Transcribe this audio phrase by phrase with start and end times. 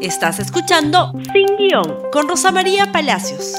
[0.00, 3.56] Estás escuchando Sin Guión con Rosa María Palacios.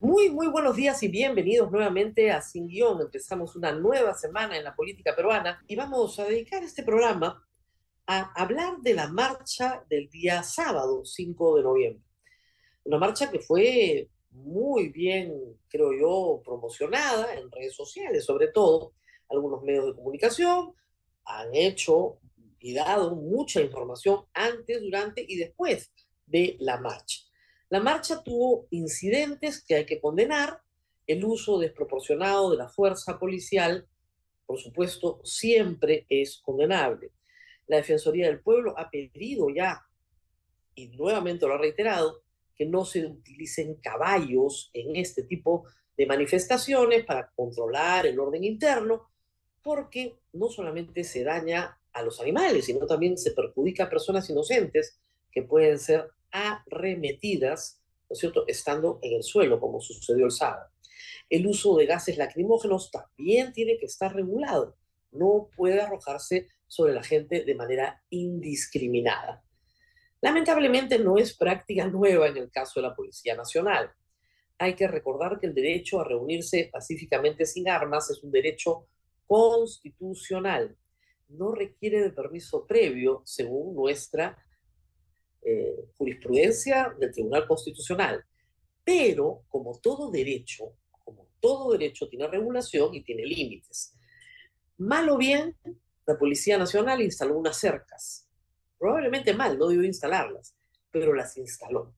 [0.00, 3.00] Muy, muy buenos días y bienvenidos nuevamente a Sin Guión.
[3.00, 7.42] Empezamos una nueva semana en la política peruana y vamos a dedicar este programa
[8.06, 12.04] a hablar de la marcha del día sábado, 5 de noviembre.
[12.84, 15.32] Una marcha que fue muy bien,
[15.68, 18.92] creo yo, promocionada en redes sociales, sobre todo.
[19.30, 20.74] Algunos medios de comunicación
[21.24, 22.18] han hecho
[22.60, 25.92] y dado mucha información antes, durante y después
[26.26, 27.20] de la marcha.
[27.70, 30.60] La marcha tuvo incidentes que hay que condenar,
[31.06, 33.86] el uso desproporcionado de la fuerza policial,
[34.46, 37.12] por supuesto, siempre es condenable.
[37.66, 39.86] La Defensoría del Pueblo ha pedido ya,
[40.74, 42.22] y nuevamente lo ha reiterado,
[42.54, 45.64] que no se utilicen caballos en este tipo
[45.96, 49.10] de manifestaciones para controlar el orden interno,
[49.62, 54.98] porque no solamente se daña a los animales, sino también se perjudica a personas inocentes
[55.30, 60.70] que pueden ser arremetidas, ¿no es cierto?, estando en el suelo, como sucedió el sábado.
[61.28, 64.76] El uso de gases lacrimógenos también tiene que estar regulado.
[65.12, 69.42] No puede arrojarse sobre la gente de manera indiscriminada.
[70.20, 73.90] Lamentablemente no es práctica nueva en el caso de la Policía Nacional.
[74.58, 78.88] Hay que recordar que el derecho a reunirse pacíficamente sin armas es un derecho
[79.26, 80.76] constitucional
[81.28, 84.36] no requiere de permiso previo según nuestra
[85.42, 88.24] eh, jurisprudencia del Tribunal Constitucional.
[88.84, 93.94] Pero, como todo derecho, como todo derecho tiene regulación y tiene límites.
[94.78, 95.56] Mal o bien,
[96.06, 98.28] la Policía Nacional instaló unas cercas.
[98.78, 100.54] Probablemente mal, no debió instalarlas,
[100.90, 101.94] pero las instaló.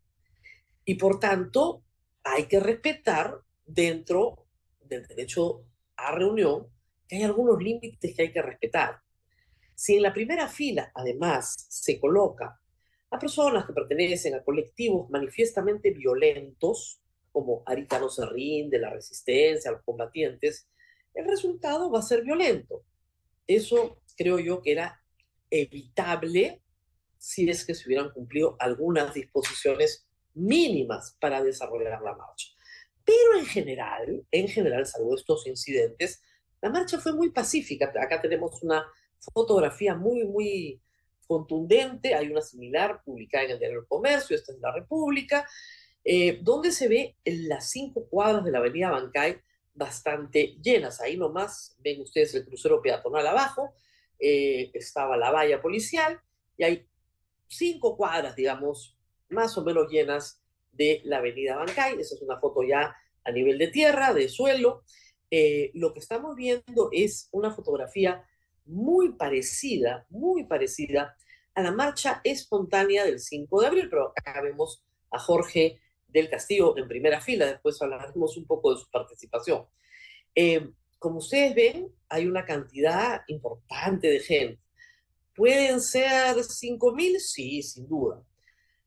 [0.84, 1.84] Y por tanto,
[2.24, 4.46] hay que respetar dentro
[4.80, 5.64] del derecho
[5.96, 6.66] a reunión
[7.06, 9.00] que hay algunos límites que hay que respetar.
[9.80, 12.60] Si en la primera fila, además, se coloca
[13.10, 17.00] a personas que pertenecen a colectivos manifiestamente violentos,
[17.32, 20.68] como Arita no se rinde, la resistencia, los combatientes,
[21.14, 22.84] el resultado va a ser violento.
[23.46, 25.02] Eso creo yo que era
[25.48, 26.60] evitable
[27.16, 32.48] si es que se hubieran cumplido algunas disposiciones mínimas para desarrollar la marcha.
[33.02, 36.22] Pero en general, en general, salvo estos incidentes,
[36.60, 37.90] la marcha fue muy pacífica.
[37.98, 38.84] Acá tenemos una
[39.32, 40.80] fotografía muy, muy
[41.26, 42.14] contundente.
[42.14, 45.46] Hay una similar publicada en el Diario del Comercio, esta es la República,
[46.04, 49.38] eh, donde se ve en las cinco cuadras de la avenida Bancay
[49.74, 51.00] bastante llenas.
[51.00, 53.74] Ahí nomás ven ustedes el crucero peatonal abajo,
[54.18, 56.20] eh, estaba la valla policial
[56.56, 56.86] y hay
[57.48, 58.96] cinco cuadras, digamos,
[59.28, 60.42] más o menos llenas
[60.72, 61.98] de la avenida Bancay.
[62.00, 62.94] Esa es una foto ya
[63.24, 64.82] a nivel de tierra, de suelo.
[65.30, 68.24] Eh, lo que estamos viendo es una fotografía
[68.70, 71.16] muy parecida, muy parecida
[71.54, 76.76] a la marcha espontánea del 5 de abril, pero acá vemos a Jorge del Castillo
[76.78, 79.66] en primera fila, después hablaremos un poco de su participación.
[80.34, 84.60] Eh, como ustedes ven, hay una cantidad importante de gente.
[85.34, 87.18] ¿Pueden ser 5.000?
[87.18, 88.22] Sí, sin duda.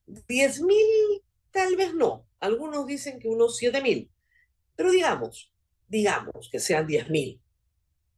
[0.08, 1.24] ¿10.000?
[1.52, 2.28] Tal vez no.
[2.40, 4.10] Algunos dicen que unos 7.000.
[4.76, 5.52] Pero digamos,
[5.88, 7.40] digamos que sean 10.000.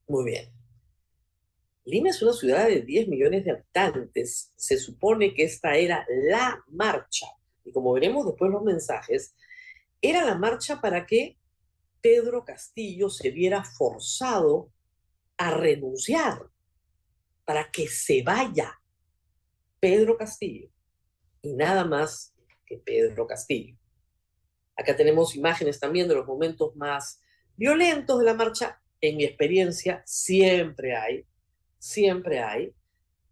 [0.07, 0.51] Muy bien.
[1.85, 4.51] Lima es una ciudad de 10 millones de habitantes.
[4.55, 7.27] Se supone que esta era la marcha.
[7.63, 9.35] Y como veremos después los mensajes,
[10.01, 11.37] era la marcha para que
[12.01, 14.71] Pedro Castillo se viera forzado
[15.37, 16.49] a renunciar,
[17.45, 18.79] para que se vaya
[19.79, 20.69] Pedro Castillo.
[21.41, 22.33] Y nada más
[22.65, 23.77] que Pedro Castillo.
[24.75, 27.21] Acá tenemos imágenes también de los momentos más
[27.55, 28.81] violentos de la marcha.
[28.99, 31.25] En mi experiencia siempre hay
[31.85, 32.73] siempre hay,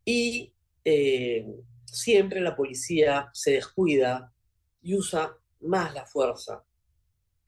[0.06, 0.54] y
[0.86, 1.44] eh,
[1.86, 4.32] siempre la policía se descuida
[4.82, 6.64] y usa más la fuerza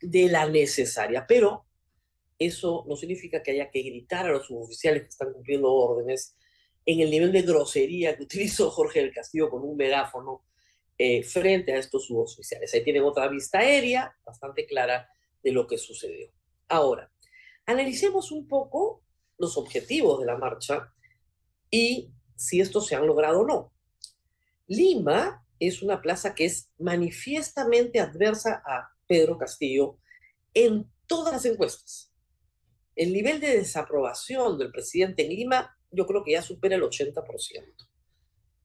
[0.02, 1.26] de la necesaria.
[1.28, 1.66] Pero
[2.40, 6.36] eso no significa que haya que gritar a los suboficiales que están cumpliendo órdenes
[6.86, 10.44] en el nivel de grosería que utilizó Jorge del Castillo con un megáfono
[10.98, 12.74] eh, frente a estos suboficiales.
[12.74, 15.08] Ahí tienen otra vista aérea bastante clara
[15.44, 16.32] de lo que sucedió.
[16.68, 17.12] Ahora,
[17.68, 19.05] analicemos un poco
[19.38, 20.94] los objetivos de la marcha
[21.70, 23.74] y si estos se han logrado o no.
[24.68, 29.98] Lima es una plaza que es manifiestamente adversa a Pedro Castillo
[30.54, 32.12] en todas las encuestas.
[32.96, 37.24] El nivel de desaprobación del presidente en Lima yo creo que ya supera el 80%.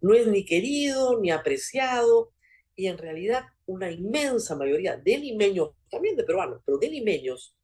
[0.01, 2.33] No es ni querido ni apreciado
[2.75, 7.55] y en realidad una inmensa mayoría de limeños, también de peruanos, pero de limeños,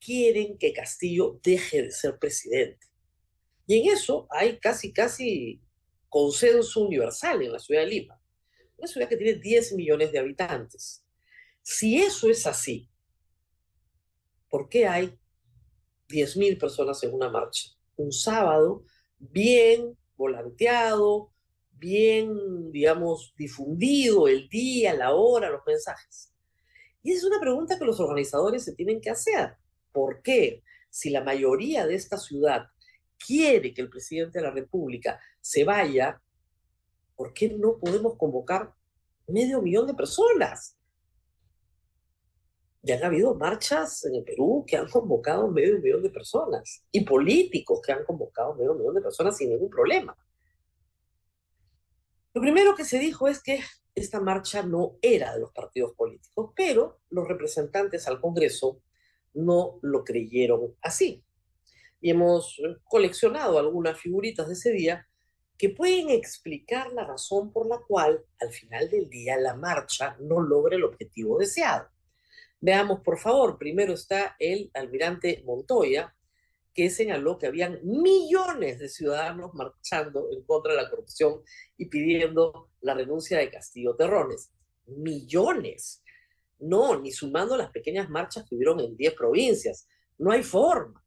[0.00, 2.86] quieren que Castillo deje de ser presidente.
[3.66, 5.60] Y en eso hay casi, casi
[6.08, 8.20] consenso universal en la ciudad de Lima.
[8.76, 11.04] una ciudad que tiene 10 millones de habitantes.
[11.62, 12.90] Si eso es así,
[14.48, 15.16] ¿por qué hay
[16.08, 17.68] 10.000 personas en una marcha?
[17.96, 18.84] Un sábado
[19.18, 21.30] bien volanteado,
[21.72, 26.32] bien, digamos, difundido el día, la hora, los mensajes.
[27.02, 29.56] Y es una pregunta que los organizadores se tienen que hacer.
[29.92, 30.62] ¿Por qué?
[30.88, 32.66] Si la mayoría de esta ciudad
[33.24, 36.20] quiere que el presidente de la República se vaya,
[37.14, 38.74] ¿por qué no podemos convocar
[39.26, 40.76] medio millón de personas?
[42.82, 47.04] Ya han habido marchas en el Perú que han convocado medio millón de personas y
[47.04, 50.16] políticos que han convocado medio millón de personas sin ningún problema.
[52.32, 53.60] Lo primero que se dijo es que
[53.94, 58.80] esta marcha no era de los partidos políticos, pero los representantes al Congreso
[59.34, 61.24] no lo creyeron así.
[62.00, 65.06] Y hemos coleccionado algunas figuritas de ese día
[65.58, 70.40] que pueden explicar la razón por la cual al final del día la marcha no
[70.40, 71.88] logra el objetivo deseado.
[72.62, 76.14] Veamos, por favor, primero está el almirante Montoya,
[76.72, 81.42] que señaló que habían millones de ciudadanos marchando en contra de la corrupción
[81.76, 84.50] y pidiendo la renuncia de Castillo Terrones.
[84.86, 86.02] Millones.
[86.60, 89.88] No, ni sumando las pequeñas marchas que hubieron en 10 provincias.
[90.18, 91.02] No hay forma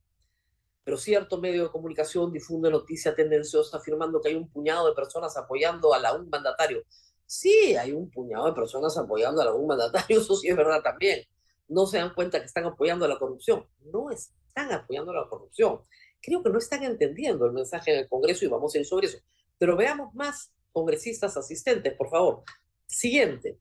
[0.83, 5.35] pero cierto medio de comunicación difunde noticia tendenciosa afirmando que hay un puñado de personas
[5.37, 6.83] apoyando a un mandatario.
[7.25, 11.23] Sí, hay un puñado de personas apoyando a un mandatario, eso sí es verdad también.
[11.69, 13.65] No se dan cuenta que están apoyando a la corrupción.
[13.79, 15.79] No están apoyando a la corrupción.
[16.21, 19.07] Creo que no están entendiendo el mensaje en el Congreso y vamos a ir sobre
[19.07, 19.19] eso.
[19.57, 22.43] Pero veamos más congresistas asistentes, por favor.
[22.85, 23.59] Siguiente.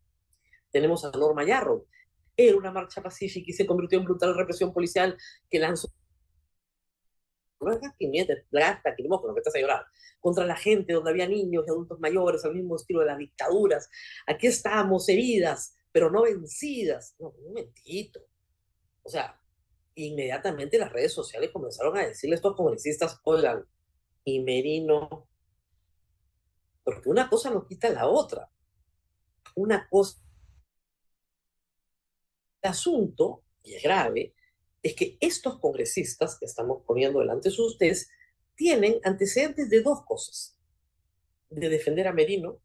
[0.73, 1.87] Tenemos a Norma Yarro.
[2.37, 5.17] Era una marcha pacífica y se convirtió en brutal represión policial
[5.51, 5.93] que lanzó
[7.63, 9.87] no es la que estás a llorar,
[10.21, 13.89] contra la gente donde había niños y adultos mayores, al mismo estilo de las dictaduras.
[14.27, 17.15] Aquí estamos heridas, pero no vencidas.
[17.19, 18.21] No, un momentito.
[19.03, 19.41] O sea,
[19.95, 23.65] inmediatamente las redes sociales comenzaron a decirle a estos congresistas, oigan,
[24.25, 25.29] y Merino,
[26.85, 28.51] porque una cosa no quita la otra.
[29.55, 30.19] Una cosa.
[32.63, 34.35] El asunto, y es grave,
[34.83, 38.09] es que estos congresistas que estamos poniendo delante de ustedes
[38.55, 40.57] tienen antecedentes de dos cosas.
[41.51, 42.59] De defender a Merino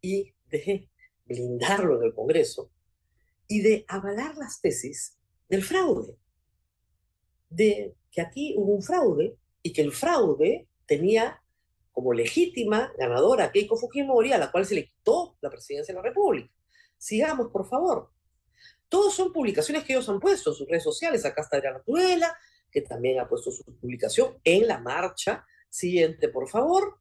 [0.00, 0.88] y de
[1.24, 2.70] blindarlo en el Congreso
[3.46, 5.18] y de avalar las tesis
[5.48, 6.16] del fraude.
[7.50, 11.42] De que aquí hubo un fraude y que el fraude tenía
[11.92, 16.08] como legítima ganadora Keiko Fujimori, a la cual se le quitó la presidencia de la
[16.08, 16.50] República.
[16.96, 18.10] Sigamos, por favor.
[18.92, 21.24] Todos son publicaciones que ellos han puesto en sus redes sociales.
[21.24, 22.38] Acá está Adriana Tuela,
[22.70, 25.46] que también ha puesto su publicación en la marcha.
[25.70, 26.98] Siguiente, por favor.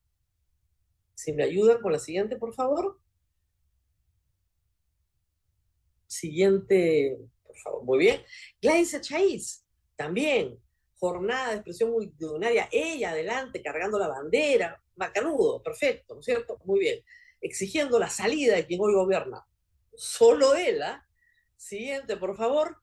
[1.14, 2.98] Si me ayudan con la siguiente, por favor.
[6.08, 7.84] Siguiente, por favor.
[7.84, 8.24] Muy bien.
[8.62, 9.66] Gladys Chaiz,
[9.98, 10.58] también.
[10.98, 12.70] Jornada de expresión multitudinaria.
[12.72, 14.82] Ella adelante, cargando la bandera.
[14.96, 16.58] Macanudo, perfecto, ¿no es cierto?
[16.64, 17.04] Muy bien.
[17.42, 19.46] Exigiendo la salida de quien hoy gobierna.
[19.94, 21.06] Solo él, ¿ah?
[21.62, 22.82] Siguiente, por favor.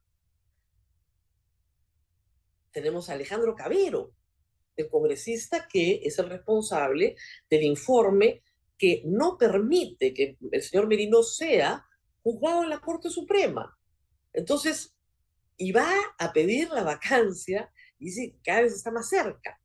[2.70, 4.12] Tenemos a Alejandro Cabero,
[4.76, 7.16] el congresista que es el responsable
[7.50, 8.44] del informe
[8.78, 11.84] que no permite que el señor Merino sea
[12.22, 13.76] juzgado en la Corte Suprema.
[14.32, 14.94] Entonces,
[15.56, 19.60] y va a pedir la vacancia, y dice cada vez está más cerca,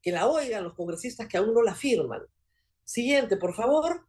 [0.00, 2.22] que la oigan los congresistas que aún no la firman.
[2.84, 4.06] Siguiente, por favor.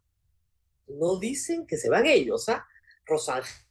[0.86, 2.64] No dicen que se van ellos, ¿ah?
[3.06, 3.63] Rosángel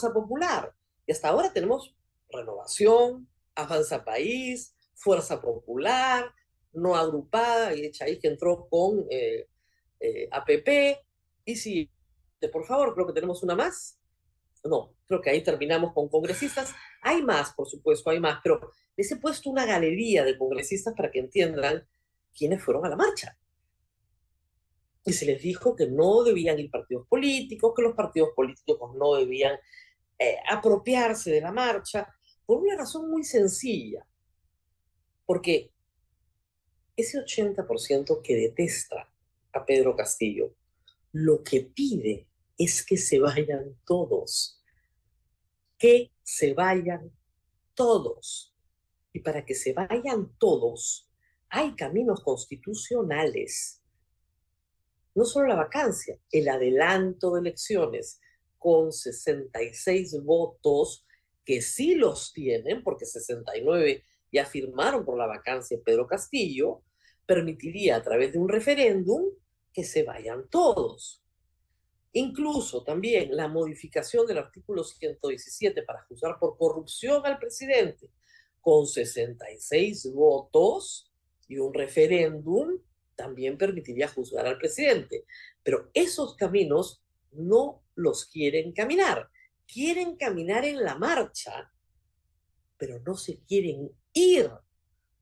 [0.00, 0.74] Popular.
[1.06, 1.94] Y hasta ahora tenemos
[2.30, 6.32] Renovación, Avanza País, Fuerza Popular,
[6.72, 9.48] no agrupada, y hecha ahí que entró con eh,
[10.00, 10.98] eh, APP.
[11.44, 11.90] Y si,
[12.52, 13.98] por favor, creo que tenemos una más.
[14.64, 16.74] No, creo que ahí terminamos con congresistas.
[17.02, 18.60] Hay más, por supuesto, hay más, pero
[18.96, 21.86] les he puesto una galería de congresistas para que entiendan
[22.36, 23.38] quiénes fueron a la marcha.
[25.04, 29.14] Y se les dijo que no debían ir partidos políticos, que los partidos políticos no
[29.14, 29.56] debían
[30.18, 32.12] eh, apropiarse de la marcha
[32.44, 34.06] por una razón muy sencilla,
[35.24, 35.72] porque
[36.96, 39.12] ese 80% que detesta
[39.52, 40.54] a Pedro Castillo,
[41.12, 44.62] lo que pide es que se vayan todos,
[45.78, 47.12] que se vayan
[47.74, 48.54] todos.
[49.12, 51.10] Y para que se vayan todos,
[51.48, 53.82] hay caminos constitucionales.
[55.14, 58.20] No solo la vacancia, el adelanto de elecciones,
[58.58, 61.06] con 66 votos,
[61.44, 66.82] que sí los tienen, porque 69 ya firmaron por la vacancia Pedro Castillo,
[67.24, 69.30] permitiría a través de un referéndum
[69.72, 71.22] que se vayan todos.
[72.12, 78.10] Incluso también la modificación del artículo 117 para juzgar por corrupción al presidente
[78.66, 81.12] con 66 votos
[81.46, 82.80] y un referéndum
[83.14, 85.24] también permitiría juzgar al presidente.
[85.62, 87.02] Pero esos caminos
[87.32, 89.30] no los quieren caminar.
[89.66, 91.72] Quieren caminar en la marcha,
[92.76, 94.50] pero no se quieren ir.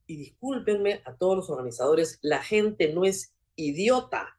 [0.06, 4.38] Y discúlpenme a todos los organizadores, la gente no es idiota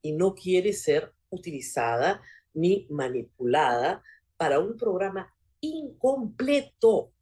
[0.00, 2.22] y no quiere ser utilizada
[2.54, 4.02] ni manipulada
[4.36, 7.12] para un programa incompleto.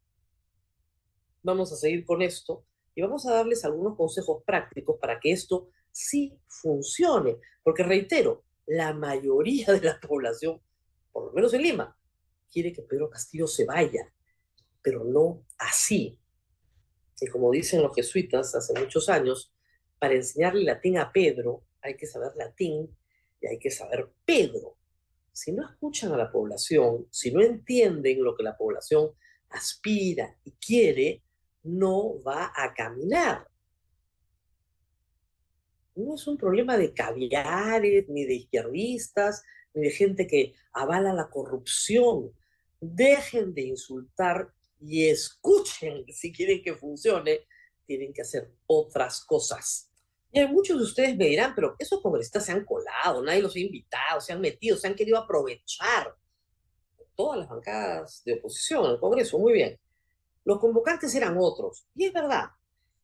[1.43, 2.65] Vamos a seguir con esto
[2.95, 7.39] y vamos a darles algunos consejos prácticos para que esto sí funcione.
[7.63, 10.61] Porque reitero, la mayoría de la población,
[11.13, 11.97] por lo menos en Lima,
[12.51, 14.13] quiere que Pedro Castillo se vaya,
[14.83, 16.19] pero no así.
[17.21, 19.53] Y como dicen los jesuitas hace muchos años,
[19.99, 22.95] para enseñarle latín a Pedro hay que saber latín
[23.41, 24.77] y hay que saber Pedro.
[25.33, 29.11] Si no escuchan a la población, si no entienden lo que la población
[29.51, 31.23] aspira y quiere,
[31.65, 33.49] no va a caminar.
[35.97, 39.43] No es un problema de caviares, ni de izquierdistas,
[39.75, 42.33] ni de gente que avala la corrupción.
[42.81, 47.41] Dejen de insultar y escuchen si quieren que funcione,
[47.87, 49.91] tienen que hacer otras cosas.
[50.33, 53.61] Y muchos de ustedes me dirán, pero esos congresistas se han colado, nadie los ha
[53.61, 56.17] invitado, se han metido, se han querido aprovechar.
[57.15, 59.79] Todas las bancadas de oposición al Congreso, muy bien.
[60.45, 61.87] Los convocantes eran otros.
[61.95, 62.47] Y es verdad,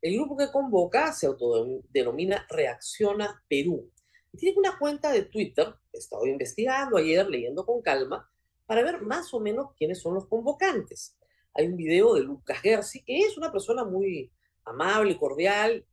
[0.03, 3.91] el grupo que convoca se autodenomina Reacciona Perú.
[4.33, 8.31] Y tiene una cuenta de Twitter, he estado investigando ayer, leyendo con calma,
[8.67, 11.17] para ver más o menos quiénes son los convocantes.
[11.55, 14.31] Hay un video de Lucas Gersi, que es una persona muy
[14.65, 15.85] amable, cordial,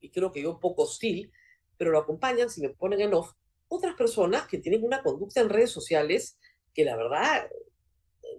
[0.00, 1.32] y creo que yo poco hostil,
[1.76, 3.32] pero lo acompañan, si me ponen en off,
[3.68, 6.38] otras personas que tienen una conducta en redes sociales
[6.74, 7.48] que la verdad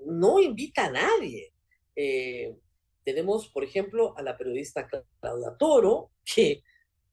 [0.05, 1.53] no invita a nadie.
[1.95, 2.55] Eh,
[3.03, 6.63] tenemos, por ejemplo, a la periodista Claudia Toro, que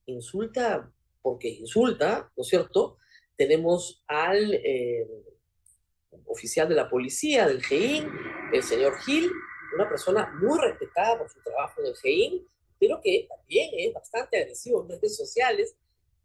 [0.06, 0.92] insulta
[1.26, 2.98] porque insulta, ¿no es cierto?
[3.36, 5.08] Tenemos al eh,
[6.26, 8.08] oficial de la policía, del GEIN,
[8.52, 9.28] el señor Gil,
[9.74, 12.46] una persona muy respetada por su trabajo en el GEIN,
[12.78, 15.74] pero que también es bastante agresivo en redes sociales,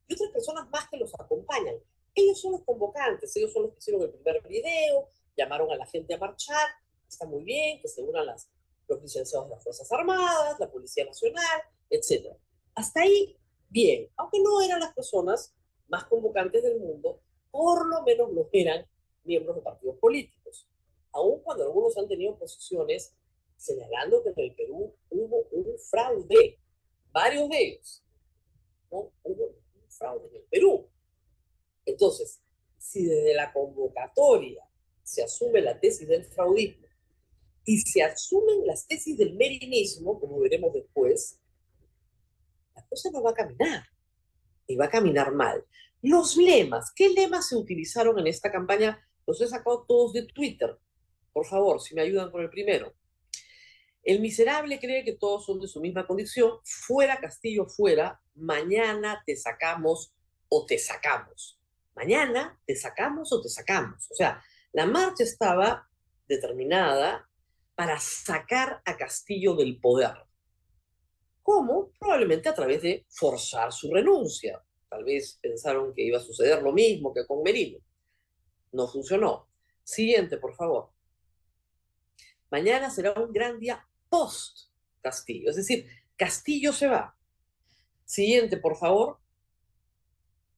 [0.07, 1.75] y otras personas más que los acompañan.
[2.13, 5.85] Ellos son los convocantes, ellos son los que hicieron el primer video, llamaron a la
[5.87, 6.69] gente a marchar,
[7.07, 8.49] está muy bien, que se unan las,
[8.91, 12.35] los licenciados de las Fuerzas Armadas, la Policía Nacional, etc.
[12.75, 13.37] Hasta ahí,
[13.69, 15.53] bien, aunque no eran las personas
[15.87, 18.85] más convocantes del mundo, por lo menos no eran
[19.23, 20.67] miembros de partidos políticos.
[21.11, 23.13] Aun cuando algunos han tenido posiciones
[23.57, 26.59] señalando que en el Perú hubo un fraude,
[27.11, 28.03] varios de ellos.
[28.91, 29.11] ¿no?
[29.23, 30.87] Hubo un fraude en el Perú.
[31.85, 32.41] Entonces,
[32.77, 34.65] si desde la convocatoria
[35.03, 36.87] se asume la tesis del fraudismo
[37.65, 41.39] y se asumen las tesis del merinismo, como veremos después,
[42.75, 43.83] la cosa no va a caminar
[44.67, 45.63] y va a caminar mal.
[46.01, 48.99] Los lemas, ¿qué lemas se utilizaron en esta campaña?
[49.27, 50.77] Los he sacado todos de Twitter.
[51.31, 52.93] Por favor, si me ayudan con el primero.
[54.03, 56.53] El miserable cree que todos son de su misma condición.
[56.63, 58.19] Fuera Castillo, fuera.
[58.33, 60.11] Mañana te sacamos
[60.49, 61.59] o te sacamos.
[61.95, 64.09] Mañana te sacamos o te sacamos.
[64.09, 64.41] O sea,
[64.73, 65.87] la marcha estaba
[66.27, 67.29] determinada
[67.75, 70.13] para sacar a Castillo del poder.
[71.41, 71.91] ¿Cómo?
[71.99, 74.63] Probablemente a través de forzar su renuncia.
[74.89, 77.79] Tal vez pensaron que iba a suceder lo mismo que con Merino.
[78.73, 79.47] No funcionó.
[79.83, 80.91] Siguiente, por favor.
[82.49, 85.49] Mañana será un gran día post Castillo.
[85.49, 87.15] Es decir, Castillo se va.
[88.05, 89.19] Siguiente, por favor.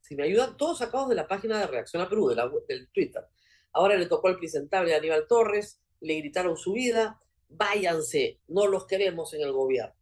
[0.02, 2.36] Si me ayudan, todos sacados de la página de Reacción a Perú,
[2.68, 3.26] del Twitter.
[3.72, 7.20] Ahora le tocó al presentable Aníbal Torres, le gritaron su vida,
[7.50, 9.96] váyanse, no los queremos en el gobierno.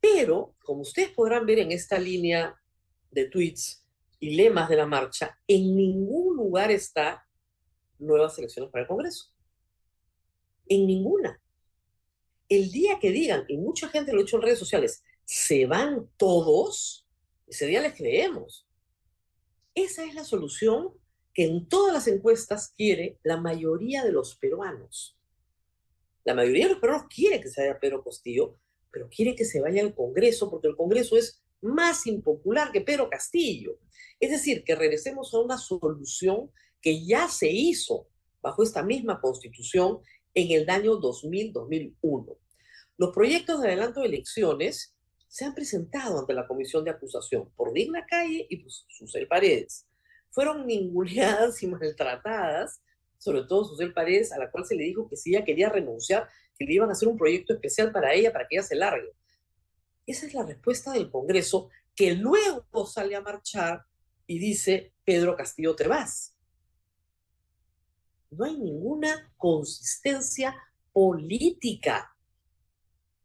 [0.00, 2.54] Pero, como ustedes podrán ver en esta línea
[3.10, 3.84] de tweets
[4.20, 7.26] y lemas de la marcha, en ningún lugar está
[7.98, 9.32] nuevas elecciones para el Congreso.
[10.68, 11.40] En ninguna
[12.48, 16.08] el día que digan, y mucha gente lo ha hecho en redes sociales, se van
[16.16, 17.06] todos,
[17.46, 18.66] ese día les creemos.
[19.74, 20.90] Esa es la solución
[21.34, 25.18] que en todas las encuestas quiere la mayoría de los peruanos.
[26.24, 28.56] La mayoría de los peruanos quiere que se vaya Pedro Castillo,
[28.90, 33.10] pero quiere que se vaya al Congreso porque el Congreso es más impopular que Pedro
[33.10, 33.78] Castillo.
[34.20, 36.50] Es decir, que regresemos a una solución
[36.80, 38.08] que ya se hizo
[38.40, 39.98] bajo esta misma constitución
[40.34, 42.38] en el año 2000-2001.
[42.96, 44.94] Los proyectos de adelanto de elecciones
[45.26, 49.86] se han presentado ante la comisión de acusación por Digna Calle y por Susel Paredes.
[50.34, 52.82] Fueron ninguneadas y maltratadas,
[53.18, 56.28] sobre todo Susel Paredes, a la cual se le dijo que si ella quería renunciar,
[56.58, 59.12] que le iban a hacer un proyecto especial para ella, para que ella se largue.
[60.04, 63.84] Esa es la respuesta del Congreso, que luego sale a marchar
[64.26, 65.86] y dice, Pedro Castillo, te.
[68.30, 70.56] No hay ninguna consistencia
[70.92, 72.12] política.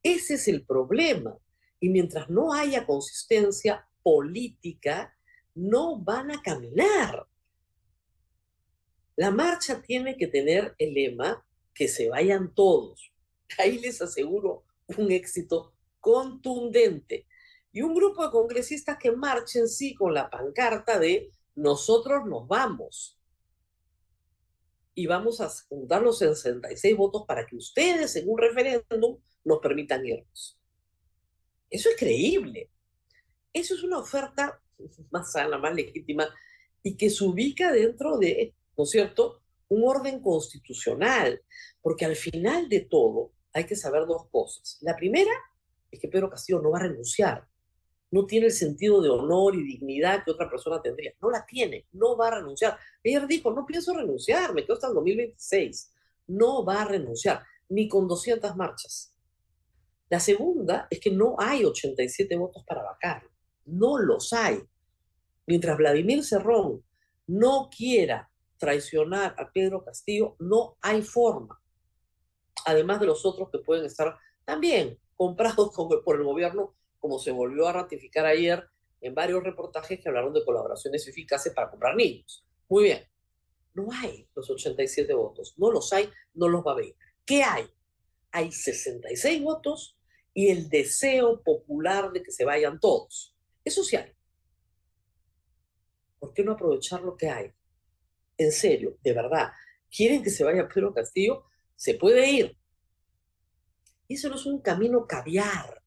[0.04, 1.36] Ese es el problema.
[1.80, 5.18] Y mientras no haya consistencia política,
[5.60, 7.28] no van a caminar.
[9.16, 13.12] La marcha tiene que tener el lema que se vayan todos.
[13.58, 14.64] Ahí les aseguro
[14.98, 17.28] un éxito contundente.
[17.72, 23.20] Y un grupo de congresistas que marchen sí con la pancarta de nosotros nos vamos.
[24.96, 30.06] Y vamos a juntar los 66 votos para que ustedes en un referéndum nos permitan
[30.06, 30.58] irnos.
[31.70, 32.72] Eso es creíble.
[33.54, 34.62] Eso es una oferta
[35.12, 36.28] más sana, más legítima
[36.84, 41.42] y que se ubica dentro de, ¿no es cierto?, un orden constitucional.
[41.82, 44.78] Porque al final de todo hay que saber dos cosas.
[44.82, 45.32] La primera
[45.92, 47.48] es que Pedro Castillo no va a renunciar.
[48.12, 51.14] No tiene el sentido de honor y dignidad que otra persona tendría.
[51.22, 52.78] No la tiene, no va a renunciar.
[53.06, 55.92] Ayer dijo, no pienso renunciar, me quedo hasta el 2026.
[56.28, 59.14] No va a renunciar, ni con 200 marchas.
[60.10, 63.24] La segunda es que no hay 87 votos para vacar.
[63.70, 64.62] No los hay.
[65.46, 66.84] Mientras Vladimir Cerrón
[67.28, 71.60] no quiera traicionar a Pedro Castillo, no hay forma.
[72.66, 75.72] Además de los otros que pueden estar también comprados
[76.06, 78.68] por el gobierno, como se volvió a ratificar ayer
[79.02, 82.46] en varios reportajes que hablaron de colaboraciones eficaces para comprar niños.
[82.68, 83.08] Muy bien,
[83.74, 86.96] no hay los 87 votos, no los hay, no los va a ver.
[87.26, 87.66] ¿Qué hay?
[88.32, 89.98] Hay 66 votos
[90.34, 93.36] y el deseo popular de que se vayan todos.
[93.66, 94.12] Sí hay.
[96.20, 97.52] ¿Por qué no aprovechar lo que hay?
[98.38, 99.52] En serio, de verdad,
[99.90, 101.46] ¿quieren que se vaya Pedro Castillo?
[101.76, 102.58] Se puede ir.
[104.08, 105.82] Y eso no es un camino caviar,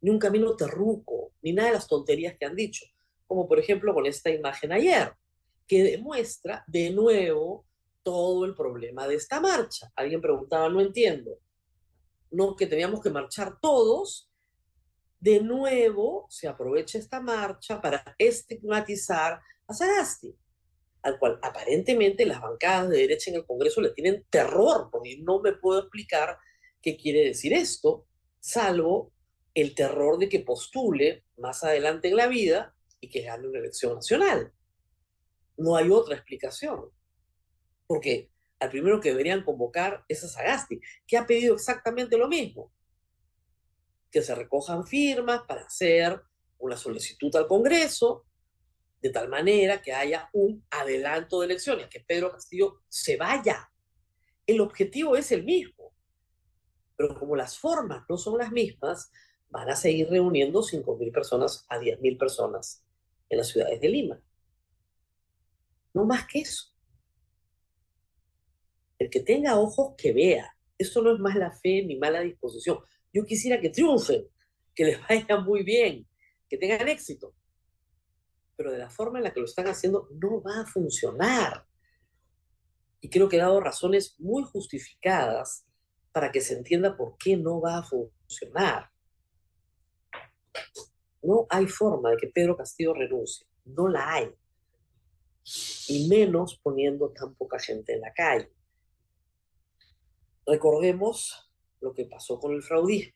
[0.00, 2.86] ni un camino terruco, ni nada de las tonterías que han dicho.
[3.26, 5.12] Como por ejemplo con esta imagen ayer,
[5.66, 7.66] que demuestra de nuevo
[8.02, 9.92] todo el problema de esta marcha.
[9.94, 11.38] Alguien preguntaba, no entiendo
[12.30, 14.28] no que teníamos que marchar todos,
[15.26, 20.32] de nuevo se aprovecha esta marcha para estigmatizar a Sagasti,
[21.02, 25.40] al cual aparentemente las bancadas de derecha en el Congreso le tienen terror, porque no
[25.40, 26.38] me puedo explicar
[26.80, 28.06] qué quiere decir esto,
[28.38, 29.12] salvo
[29.52, 33.96] el terror de que postule más adelante en la vida y que gane una elección
[33.96, 34.52] nacional.
[35.56, 36.84] No hay otra explicación.
[37.88, 42.70] Porque al primero que deberían convocar es a Sagasti, que ha pedido exactamente lo mismo,
[44.10, 46.20] que se recojan firmas para hacer
[46.58, 48.24] una solicitud al Congreso,
[49.00, 53.70] de tal manera que haya un adelanto de elecciones, que Pedro Castillo se vaya.
[54.46, 55.92] El objetivo es el mismo,
[56.96, 59.10] pero como las formas no son las mismas,
[59.48, 62.84] van a seguir reuniendo 5.000 personas a 10.000 personas
[63.28, 64.20] en las ciudades de Lima.
[65.94, 66.74] No más que eso.
[68.98, 70.56] El que tenga ojos, que vea.
[70.78, 72.78] Eso no es más la fe ni mala disposición.
[73.16, 74.28] Yo quisiera que triunfen,
[74.74, 76.06] que les vaya muy bien,
[76.50, 77.34] que tengan éxito.
[78.56, 81.66] Pero de la forma en la que lo están haciendo, no va a funcionar.
[83.00, 85.66] Y creo que he dado razones muy justificadas
[86.12, 88.90] para que se entienda por qué no va a funcionar.
[91.22, 93.46] No hay forma de que Pedro Castillo renuncie.
[93.64, 94.30] No la hay.
[95.88, 98.52] Y menos poniendo tan poca gente en la calle.
[100.44, 101.45] Recordemos
[101.80, 103.14] lo que pasó con el fraudismo.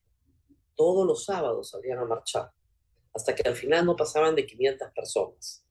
[0.75, 2.51] Todos los sábados salían a marchar,
[3.13, 5.65] hasta que al final no pasaban de 500 personas.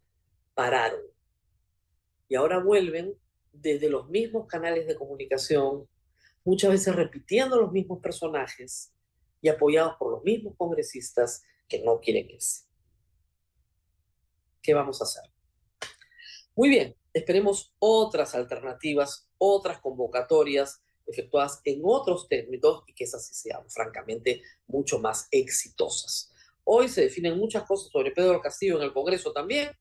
[0.54, 1.02] Pararon.
[2.28, 3.18] Y ahora vuelven
[3.52, 5.88] desde los mismos canales de comunicación,
[6.44, 8.94] muchas veces repitiendo los mismos personajes
[9.42, 12.66] y apoyados por los mismos congresistas que no quieren irse.
[14.62, 15.24] ¿Qué vamos a hacer?
[16.56, 23.34] Muy bien, esperemos otras alternativas, otras convocatorias efectuadas en otros términos y que esas sí
[23.34, 26.32] sean francamente mucho más exitosas.
[26.64, 29.72] Hoy se definen muchas cosas sobre Pedro Castillo en el Congreso también.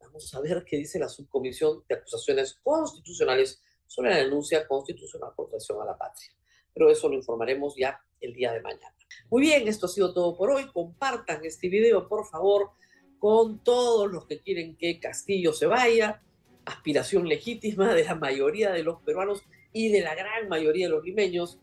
[0.00, 5.48] Vamos a ver qué dice la subcomisión de acusaciones constitucionales sobre la denuncia constitucional por
[5.48, 6.30] traición a la patria.
[6.72, 8.94] Pero eso lo informaremos ya el día de mañana.
[9.30, 10.68] Muy bien, esto ha sido todo por hoy.
[10.72, 12.70] Compartan este video, por favor,
[13.18, 16.22] con todos los que quieren que Castillo se vaya.
[16.64, 21.04] Aspiración legítima de la mayoría de los peruanos y de la gran mayoría de los
[21.04, 21.58] limeños,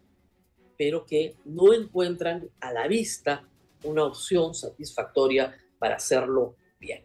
[0.77, 3.47] pero que no encuentran a la vista
[3.83, 7.03] una opción satisfactoria para hacerlo bien.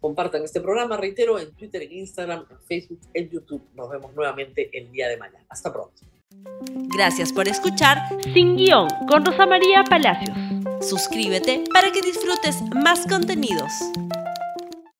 [0.00, 3.62] Compartan este programa, reitero, en Twitter, en Instagram, en Facebook, en YouTube.
[3.74, 5.44] Nos vemos nuevamente el día de mañana.
[5.48, 6.02] Hasta pronto.
[6.96, 7.98] Gracias por escuchar
[8.32, 10.36] Sin Guión con Rosa María Palacios.
[10.80, 13.72] Suscríbete para que disfrutes más contenidos.